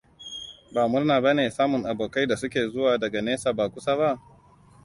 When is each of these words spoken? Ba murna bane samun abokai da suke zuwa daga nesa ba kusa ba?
Ba 0.73 0.83
murna 0.91 1.15
bane 1.23 1.49
samun 1.51 1.85
abokai 1.85 2.27
da 2.27 2.37
suke 2.37 2.67
zuwa 2.67 2.97
daga 2.97 3.21
nesa 3.21 3.53
ba 3.53 3.69
kusa 3.69 3.95
ba? 3.99 4.19